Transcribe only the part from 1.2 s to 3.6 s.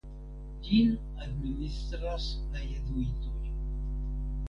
administras la jezuitoj.